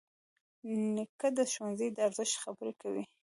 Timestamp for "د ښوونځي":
1.37-1.87